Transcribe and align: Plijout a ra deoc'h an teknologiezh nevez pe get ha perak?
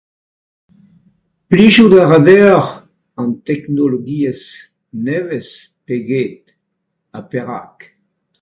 Plijout 1.49 1.93
a 2.01 2.03
ra 2.03 2.19
deoc'h 2.27 2.73
an 3.21 3.29
teknologiezh 3.49 4.45
nevez 5.05 5.49
pe 5.85 5.95
get 6.07 6.43
ha 7.11 7.19
perak? 7.29 7.77